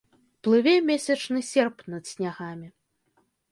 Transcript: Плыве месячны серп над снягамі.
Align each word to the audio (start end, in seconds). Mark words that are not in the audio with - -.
Плыве 0.45 0.73
месячны 0.87 1.39
серп 1.51 1.85
над 1.97 2.03
снягамі. 2.15 2.67